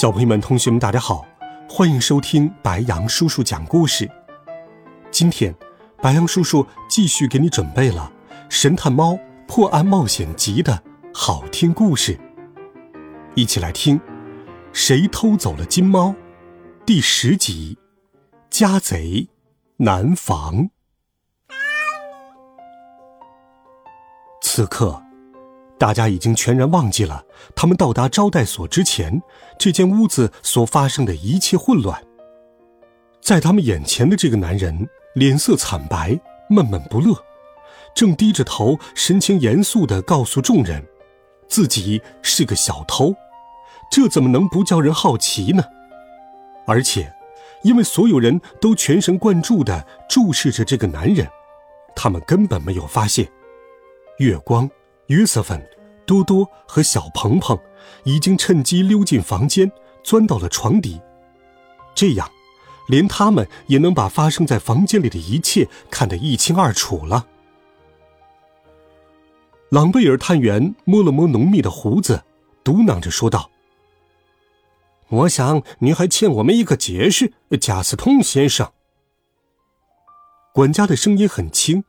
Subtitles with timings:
[0.00, 1.26] 小朋友们、同学们，大家好，
[1.68, 4.10] 欢迎收听白羊叔叔讲故事。
[5.10, 5.54] 今天，
[5.98, 8.10] 白羊叔叔继续给你准备了
[8.48, 12.18] 《神探猫破案冒险集》的好听故事，
[13.34, 13.98] 一起来听
[14.72, 16.08] 《谁偷走了金猫》
[16.86, 17.76] 第十集
[18.48, 19.28] 《家贼
[19.76, 20.54] 难防》。
[24.40, 25.09] 此刻。
[25.80, 27.24] 大家已经全然忘记了，
[27.56, 29.18] 他们到达招待所之前，
[29.58, 31.98] 这间屋子所发生的一切混乱。
[33.22, 37.14] 在他们眼前的这个男人脸色惨白，闷闷不乐，
[37.94, 40.86] 正低着头，神情严肃地告诉众人，
[41.48, 43.14] 自己是个小偷。
[43.90, 45.64] 这怎么能不叫人好奇呢？
[46.66, 47.10] 而且，
[47.62, 51.26] 因为所有人都全神贯注地注视着这个男人，
[51.96, 53.26] 他们根本没有发现
[54.18, 54.70] 月光。
[55.06, 55.60] 约瑟芬、
[56.06, 57.58] 多多和小鹏鹏
[58.04, 59.70] 已经趁机溜进房间，
[60.02, 61.00] 钻到了床底。
[61.94, 62.30] 这样，
[62.88, 67.26] 连他们也能把发生在房间里的一切看得一清二楚了。
[69.70, 72.24] 朗贝尔探员摸了摸浓密的胡子，
[72.64, 73.50] 嘟囔着说道
[75.08, 78.72] ：“我想你还欠我们一个解释，贾斯通先生。”
[80.52, 81.84] 管家的声音很轻，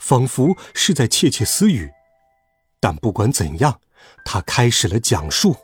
[0.00, 1.92] 仿佛是在窃窃私语。
[2.80, 3.80] 但不管怎样，
[4.24, 5.54] 他开始了讲述。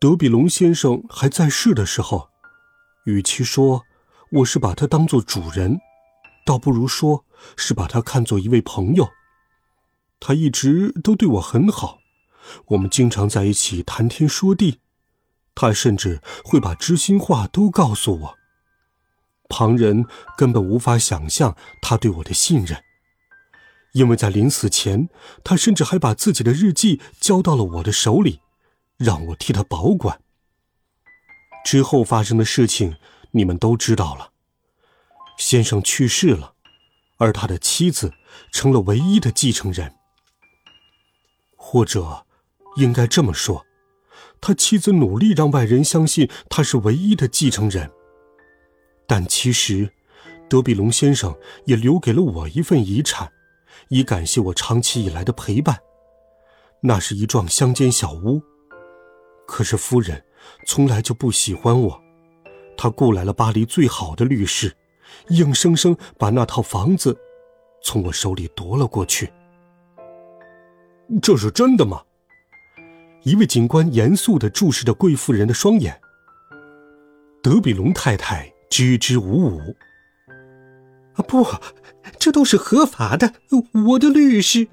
[0.00, 2.28] 德比龙先生还在世的时候，
[3.04, 3.82] 与其说
[4.32, 5.78] 我是把他当做主人，
[6.44, 7.24] 倒不如说
[7.56, 9.08] 是把他看作一位朋友。
[10.18, 11.98] 他一直都对我很好，
[12.68, 14.80] 我们经常在一起谈天说地，
[15.54, 18.38] 他甚至会把知心话都告诉我。
[19.50, 20.06] 旁人
[20.38, 22.82] 根本无法想象他对我的信任。
[23.94, 25.08] 因为在临死前，
[25.44, 28.40] 他甚至还把自己的日记交到了我的手里，
[28.96, 30.20] 让我替他保管。
[31.64, 32.96] 之后发生的事情，
[33.30, 34.32] 你们都知道了。
[35.38, 36.54] 先生去世了，
[37.18, 38.12] 而他的妻子
[38.52, 39.94] 成了唯一的继承人。
[41.56, 42.26] 或者，
[42.76, 43.64] 应该这么说，
[44.40, 47.90] 他妻子努力让外人相信他是唯一的继承人。
[49.06, 49.92] 但其实，
[50.48, 51.32] 德比龙先生
[51.66, 53.30] 也留给了我一份遗产。
[53.88, 55.78] 以感谢我长期以来的陪伴。
[56.80, 58.42] 那是一幢乡间小屋，
[59.46, 60.22] 可是夫人
[60.66, 62.02] 从来就不喜欢我，
[62.76, 64.76] 她雇来了巴黎最好的律师，
[65.28, 67.16] 硬生生把那套房子
[67.82, 69.32] 从我手里夺了过去。
[71.22, 72.02] 这是真的吗？
[73.22, 75.98] 一位警官严肃地注视着贵妇人的双眼。
[77.42, 79.74] 德比龙太太支支吾吾。
[81.14, 81.46] 啊不，
[82.18, 83.34] 这都是合法的。
[83.86, 84.68] 我的律师。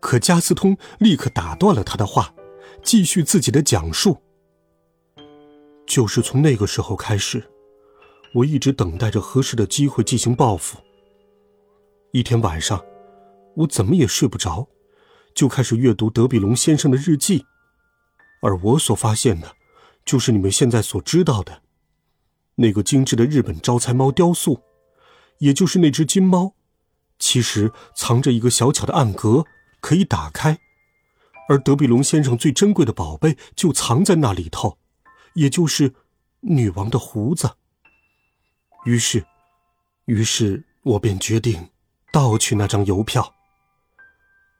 [0.00, 2.34] 可加斯通立刻打断了他的话，
[2.82, 4.18] 继续自己的讲述。
[5.86, 7.42] 就是从那个时候开始，
[8.34, 10.78] 我一直等待着合适的机会进行报复。
[12.10, 12.84] 一天晚上，
[13.54, 14.66] 我怎么也睡不着，
[15.34, 17.44] 就开始阅读德比龙先生的日记，
[18.42, 19.52] 而我所发现的，
[20.04, 21.62] 就是你们现在所知道的，
[22.56, 24.60] 那个精致的日本招财猫雕塑。
[25.42, 26.54] 也就是那只金猫，
[27.18, 29.44] 其实藏着一个小巧的暗格，
[29.80, 30.56] 可以打开，
[31.48, 34.78] 而德比龙先生最珍贵的宝贝就藏在那里头，
[35.34, 35.94] 也就是
[36.42, 37.56] 女王的胡子。
[38.84, 39.26] 于是，
[40.04, 41.70] 于是我便决定
[42.12, 43.34] 盗取那张邮票。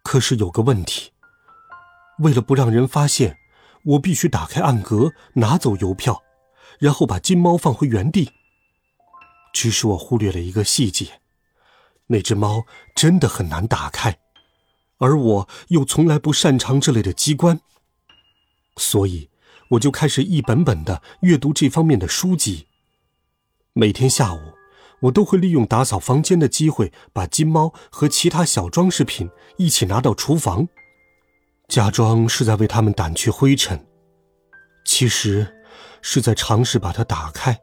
[0.03, 1.13] 可是有个问题，
[2.19, 3.37] 为了不让人发现，
[3.85, 6.25] 我必须打开暗格，拿走邮票，
[6.81, 8.29] 然后把金猫放回原地。
[9.53, 11.21] 只是我忽略了一个细节，
[12.07, 12.65] 那只猫
[12.95, 14.19] 真的很难打开，
[14.99, 17.61] 而我又从来不擅长这类的机关，
[18.77, 19.29] 所以
[19.71, 22.67] 我就开始一本本的阅读这方面的书籍。
[23.75, 24.39] 每天下午，
[25.03, 30.67] 我都会利用打扫房间的机会，把金猫和其他小装饰品一起拿到厨房，
[31.69, 33.87] 假装是在为它们掸去灰尘，
[34.85, 35.63] 其实
[36.01, 37.59] 是在尝试把它打开。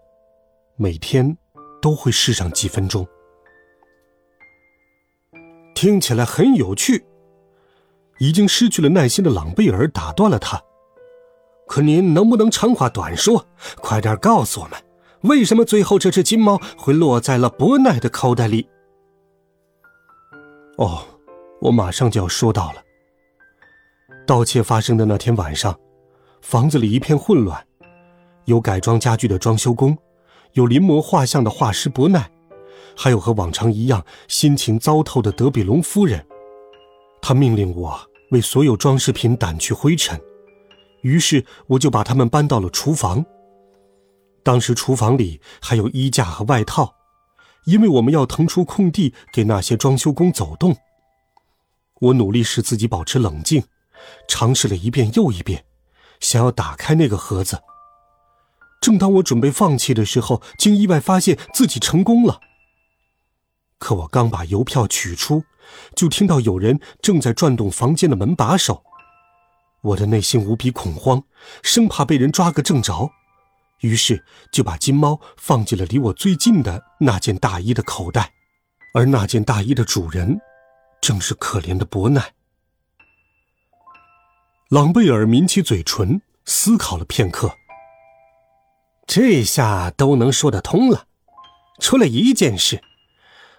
[0.75, 1.35] 每天。
[1.81, 3.07] 都会试上几分钟，
[5.73, 7.05] 听起来很有趣。
[8.19, 10.61] 已经失去了耐心的朗贝尔打断了他
[11.65, 13.45] ：“可您能不能长话短说，
[13.77, 14.77] 快点告诉我们，
[15.21, 18.67] 为什么最后这只金猫会落在了伯奈的口袋里？
[20.77, 21.01] 哦，
[21.61, 22.83] 我马上就要说到了。
[24.27, 25.73] 盗窃发生的那天晚上，
[26.41, 27.65] 房子里一片混乱，
[28.43, 29.97] 有改装家具的装修工，
[30.53, 32.29] 有临摹画像的画师伯奈，
[32.95, 36.25] 还有和往常一样心情糟透的德比隆夫人。
[37.21, 37.99] 他命令我
[38.31, 40.19] 为所有装饰品掸去灰尘。
[41.01, 43.25] 于是我就把他们搬到了厨房。
[44.43, 46.93] 当时厨房里还有衣架和外套，
[47.65, 50.75] 因为我们要腾出空地给那些装修工走动。
[52.01, 53.63] 我努力使自己保持冷静，
[54.27, 55.63] 尝试了一遍又一遍，
[56.19, 57.61] 想要打开那个盒子。
[58.81, 62.39] 正当我准备放弃的时候，竟意外发现自己成功了。
[63.77, 65.43] 可我刚把邮票取出，
[65.95, 68.83] 就听到有人正在转动房间的门把手。
[69.81, 71.23] 我的内心无比恐慌，
[71.63, 73.09] 生怕被人抓个正着，
[73.81, 78.33] 于是就把金猫放进了离我最近的那件大衣的口袋，
[78.93, 80.39] 而那件大衣的主人，
[81.01, 82.33] 正是可怜的伯奈。
[84.69, 87.58] 朗贝尔抿起嘴唇，思考了片刻。
[89.09, 91.05] 这下都能说得通了，
[91.79, 92.79] 除了一件事：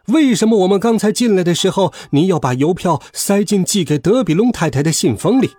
[0.06, 5.50] 为什么我们刚才进来的时候，您要把邮票塞进寄给德比隆太太的信封里？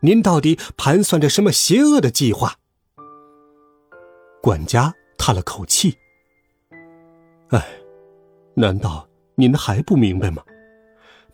[0.00, 2.56] 您到底盘算着什么邪恶的计划？
[4.42, 5.96] 管家叹了口气
[7.50, 7.64] ：“哎，
[8.54, 10.42] 难道您还不明白吗？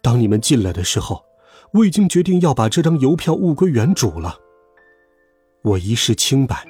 [0.03, 1.25] 当你们进来的时候，
[1.73, 4.37] 我已经决定要把这张邮票物归原主了。
[5.63, 6.67] 我一世清白，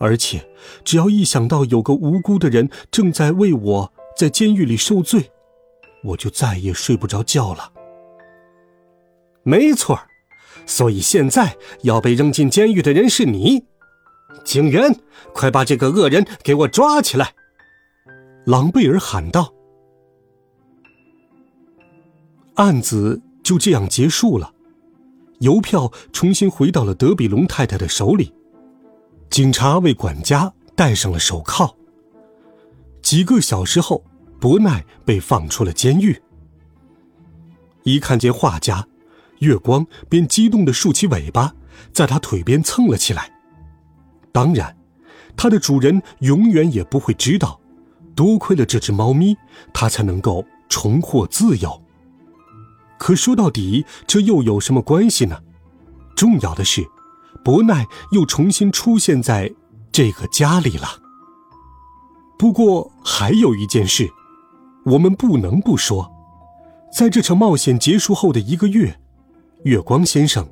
[0.00, 0.44] 而且
[0.82, 5.30] 只要一想到有个无辜的人正在为我在监狱里受罪，
[6.02, 7.72] 我就再也睡不着觉了。
[9.44, 10.00] 没错。”
[10.66, 13.64] 所以现在要被扔进监狱的人是你，
[14.44, 14.94] 警员，
[15.32, 17.34] 快把这个恶人给我抓起来！”
[18.46, 19.52] 朗贝尔喊道。
[22.54, 24.52] 案子就这样结束了，
[25.40, 28.32] 邮票重新回到了德比隆太太的手里，
[29.30, 31.72] 警察为管家戴上了手铐。
[33.00, 34.04] 几个小时后，
[34.40, 36.20] 伯奈被放出了监狱。
[37.84, 38.86] 一看见画家。
[39.38, 41.54] 月光便激动地竖起尾巴，
[41.94, 43.32] 在他腿边蹭了起来。
[44.32, 44.76] 当然，
[45.34, 47.58] 它的主人永远也不会知道，
[48.14, 49.34] 多亏了这只猫咪，
[49.72, 51.82] 它才能够重获自由。
[52.98, 55.40] 可说到底，这又有什么关系呢？
[56.14, 56.86] 重要的是，
[57.44, 59.52] 伯奈又重新出现在
[59.90, 60.88] 这个家里了。
[62.38, 64.08] 不过，还有一件事，
[64.84, 66.10] 我们不能不说，
[66.92, 68.98] 在这场冒险结束后的一个月。
[69.64, 70.48] 月光先生、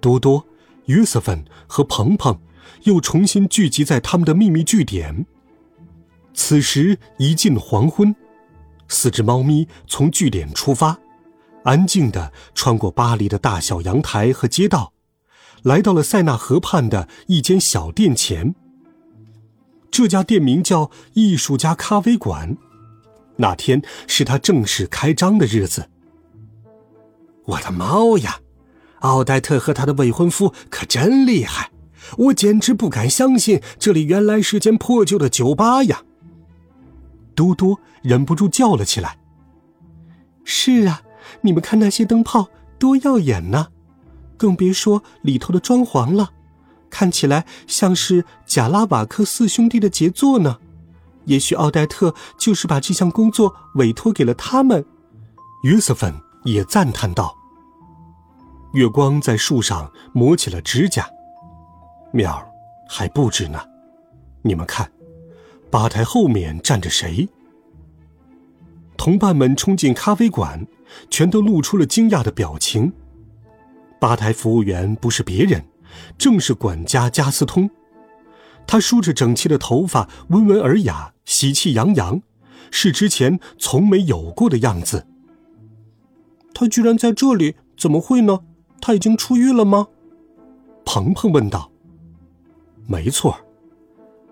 [0.00, 0.44] 多多、
[0.86, 2.36] 约瑟芬和鹏鹏
[2.82, 5.26] 又重新聚集在他们的秘密据点。
[6.34, 8.12] 此时一近黄昏，
[8.88, 10.98] 四只猫咪从据点出发，
[11.62, 14.92] 安静地穿过巴黎的大小阳台和街道，
[15.62, 18.54] 来到了塞纳河畔的一间小店前。
[19.90, 22.56] 这家店名叫“艺术家咖啡馆”。
[23.36, 25.88] 那天是他正式开张的日子。
[27.44, 28.40] 我的猫呀！
[29.00, 31.70] 奥黛特和他的未婚夫可真厉害，
[32.16, 36.02] 我简直不敢相信这里原来是间破旧的酒吧呀！
[37.36, 39.18] 多多忍不住叫了起来。
[40.42, 41.02] 是啊，
[41.42, 43.68] 你们看那些灯泡多耀眼呢，
[44.38, 46.30] 更别说里头的装潢了，
[46.88, 50.58] 看起来像是贾拉瓦克四兄弟的杰作呢。
[51.26, 54.86] 也许奥黛特就是把这项工作委托给了他们。
[55.64, 56.14] 约瑟芬
[56.44, 57.36] 也赞叹道。
[58.72, 61.06] 月光在树上磨起了指甲，
[62.12, 62.42] 喵，
[62.88, 63.60] 还不止呢。
[64.42, 64.90] 你们看，
[65.70, 67.28] 吧台后面站着谁？
[68.96, 70.66] 同伴们冲进咖啡馆，
[71.10, 72.92] 全都露出了惊讶的表情。
[73.98, 75.64] 吧台服务员不是别人，
[76.16, 77.68] 正是管家加斯通。
[78.66, 82.20] 他梳着整齐的头发，温文尔雅，喜气洋洋，
[82.70, 85.06] 是之前从没有过的样子。
[86.54, 88.40] 他居然在这里，怎么会呢？
[88.80, 89.88] 他已经出狱了吗？
[90.84, 91.70] 鹏鹏问道。
[92.86, 93.38] 没错，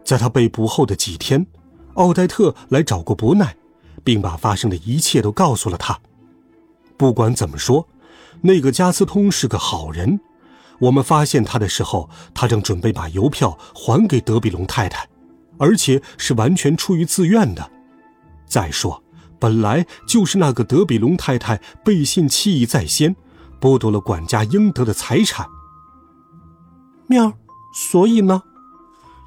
[0.04, 1.46] 在他被捕后的几天，
[1.94, 3.56] 奥黛特来找过伯奈，
[4.04, 5.99] 并把发生的一切都告诉了他。
[6.96, 7.87] 不管怎么说，
[8.42, 10.20] 那个加斯通是个好人。
[10.78, 15.08] 我们发现他的时候，他正准备把邮票还给德比隆太太，
[15.58, 17.70] 而且是完全出于自愿的。
[18.46, 19.02] 再说，
[19.38, 23.16] 本来就是那个德比隆太太背信弃义在先。
[23.58, 25.46] 剥夺了管家应得的财产。
[27.06, 27.32] 喵，
[27.73, 28.42] 所以呢？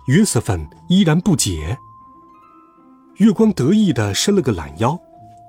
[0.05, 1.79] 约瑟芬依然不解。
[3.15, 4.97] 月光得意的伸了个懒腰，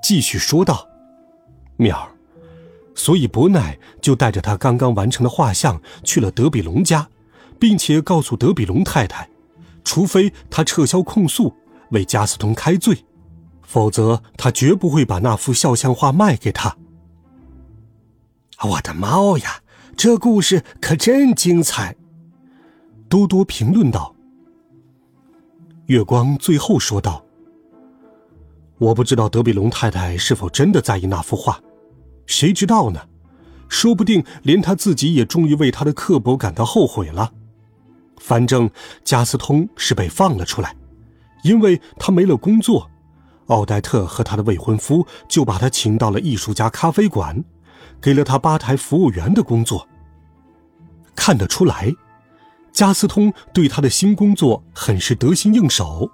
[0.02, 0.88] 继续说道
[1.76, 2.10] ：“妙儿，
[3.00, 7.08] 所以伯奈就带着他刚刚完成的画像去了德比龙家，
[7.58, 9.26] 并且告诉德比龙太太，
[9.82, 11.50] 除非他撤销控诉，
[11.92, 13.02] 为加斯通开罪，
[13.62, 16.76] 否则他绝不会把那幅肖像画卖给他。”
[18.68, 19.62] 我的猫呀，
[19.96, 21.96] 这故事可真精彩！
[23.08, 24.14] 多多评论道。
[25.86, 27.24] 月光最后说道
[28.76, 31.58] ：“我不知道德比龙太太是否真的在意那幅画，
[32.30, 33.00] 谁知道呢？
[33.68, 37.32] 说不定连他自己也终于为他的刻薄感到后悔了。
[38.18, 38.70] 反正
[39.04, 40.74] 加斯通是被放了出来，
[41.42, 42.88] 因为他没了工作，
[43.46, 47.44] 奥黛特和他的未婚夫就把他请到了艺术家咖啡馆，
[48.00, 49.86] 给了他吧台服务员的工作。
[51.16, 51.92] 看得出来。”
[52.72, 56.08] 加斯通对他的新工作很是得心应手，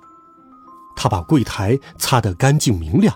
[0.97, 3.15] 他把柜台擦得干净明亮，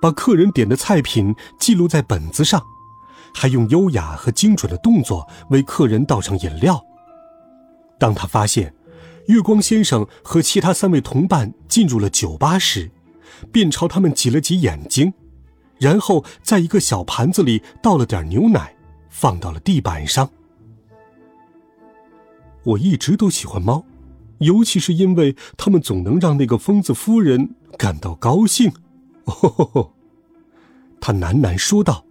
[0.00, 2.62] 把客人点的菜品记录在本子上，
[3.34, 6.84] 还用优雅和精准的动作为客人倒上饮料。
[7.98, 8.74] 当他发现
[9.26, 12.90] 月光先生和其他三位同伴进入了酒吧时，
[13.52, 15.12] 便朝他们挤了挤眼睛，
[15.78, 18.74] 然后在一个小盘子里倒了点牛奶，
[19.10, 20.30] 放到了地板上。
[22.64, 23.84] 我一直都喜欢猫，
[24.38, 28.72] 尤其是因为它们总能让那个疯子夫人感到高兴。
[29.28, 29.90] 哦，
[31.00, 32.04] 他喃喃说道。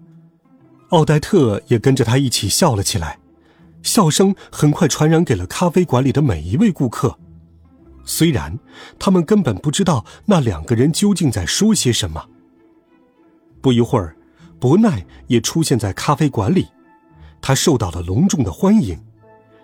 [0.90, 3.20] 奥黛特也跟着他一起笑了起来，
[3.84, 7.20] 笑声很快传染给了咖啡馆里的每一位顾客。
[8.06, 8.58] 虽然
[8.98, 12.30] 他们根本不知道那两个人究竟在说些什么。
[13.60, 14.16] 不一会儿，
[14.62, 16.68] 伯奈也出现在咖啡馆里，
[17.42, 18.98] 他受到了隆重的欢迎。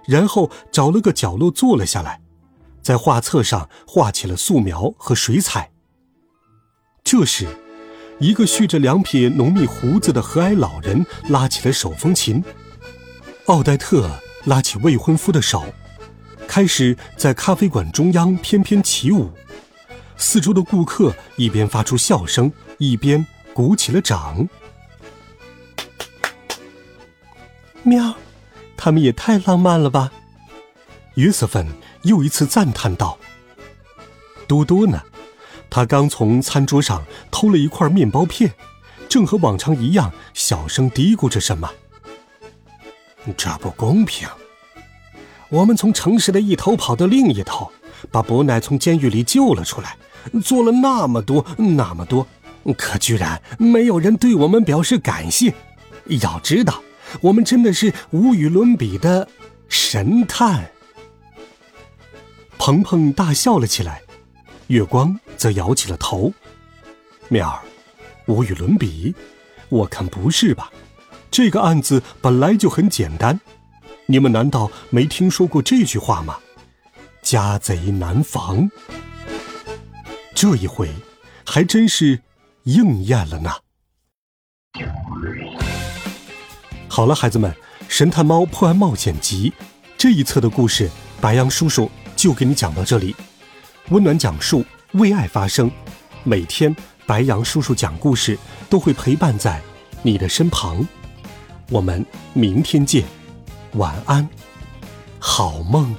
[0.05, 2.19] 然后找了个角落坐了下来，
[2.81, 5.71] 在画册上画起了素描和水彩。
[7.03, 7.47] 这时，
[8.19, 12.43] 一个蓄着两撇浓密胡子的和蔼老人拉起了手风琴，
[13.45, 14.09] 奥黛特
[14.45, 15.65] 拉起未婚夫的手，
[16.47, 19.29] 开始在咖啡馆中央翩翩起舞。
[20.17, 24.47] 四周的顾客一边发出笑声，一边鼓起了掌。
[27.83, 28.15] 喵。
[28.75, 30.11] 他们也太浪漫了吧！
[31.13, 31.65] 约瑟芬
[32.01, 33.17] 又一次赞叹道。
[34.45, 35.01] 多多呢？
[35.75, 38.53] 他刚从餐桌上偷了一块面包片，
[39.09, 41.67] 正和往常一样小声嘀咕着什么。
[43.35, 44.27] 这不公平！
[45.49, 47.71] 我们从城市的一头跑到另一头，
[48.11, 49.97] 把伯奈从监狱里救了出来，
[50.43, 52.27] 做了那么多那么多，
[52.77, 55.55] 可居然没有人对我们表示感谢。
[56.21, 56.83] 要知道。
[57.21, 59.27] 我们真的是无与伦比的
[59.67, 60.71] 神探！
[62.59, 64.03] 鹏鹏大笑了起来，
[64.67, 66.31] 月光则摇起了头。
[67.29, 67.61] 妙儿，
[68.27, 69.13] 无与伦比？
[69.69, 70.71] 我看不是吧？
[71.31, 73.39] 这个案子本来就很简单，
[74.05, 76.37] 你们难道没听说过这句话吗？
[77.21, 78.69] 家贼难防。
[80.35, 80.89] 这一回，
[81.45, 82.21] 还真是
[82.63, 83.51] 应验了呢。
[86.87, 87.51] 好了，孩子们，
[87.87, 89.51] 《神探猫破案冒险集》
[89.97, 93.15] 这一册的故事，白羊叔叔就给你讲到这里。
[93.89, 94.63] 温暖讲述，
[94.93, 95.69] 为爱发声。
[96.23, 98.37] 每天，白羊叔叔讲故事
[98.69, 99.61] 都会陪伴在
[100.01, 100.87] 你的身旁。
[101.69, 103.03] 我们明天见，
[103.73, 104.27] 晚安，
[105.19, 105.95] 好梦。